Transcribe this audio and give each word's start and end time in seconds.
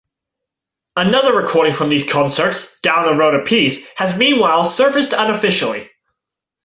Another 0.95 1.37
recording 1.39 1.73
from 1.75 1.91
those 1.91 2.03
concerts, 2.09 2.75
"Down 2.79 3.05
the 3.05 3.13
Road 3.15 3.39
a 3.39 3.43
Piece", 3.43 3.85
has 3.97 4.17
meanwhile 4.17 4.63
surfaced 4.63 5.13
unofficially. 5.13 5.91